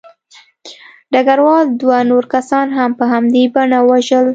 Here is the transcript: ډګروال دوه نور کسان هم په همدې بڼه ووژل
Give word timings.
ډګروال 1.13 1.65
دوه 1.81 1.97
نور 2.11 2.23
کسان 2.33 2.67
هم 2.77 2.91
په 2.99 3.05
همدې 3.13 3.43
بڼه 3.55 3.79
ووژل 3.83 4.25